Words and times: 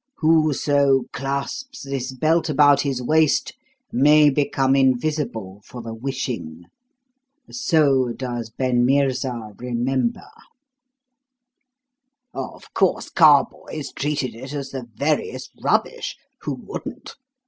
Whoso 0.17 1.03
clasps 1.13 1.83
this 1.83 2.11
belt 2.11 2.49
about 2.49 2.81
his 2.81 3.03
waist 3.03 3.53
may 3.91 4.31
become 4.31 4.75
invisible 4.75 5.61
for 5.63 5.83
the 5.83 5.93
wishing. 5.93 6.63
So 7.51 8.11
does 8.11 8.49
ben 8.49 8.83
Meerza 8.83 9.51
remember.' 9.59 10.23
"Of 12.33 12.73
course, 12.73 13.11
Carboys 13.11 13.91
treated 13.93 14.33
it 14.33 14.53
as 14.55 14.71
the 14.71 14.87
veriest 14.95 15.51
rubbish 15.61 16.17
who 16.41 16.55
wouldn't? 16.55 17.13